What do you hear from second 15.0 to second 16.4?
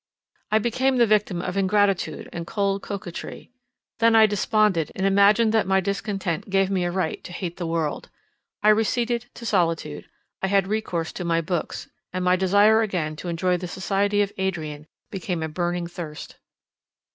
became a burning thirst.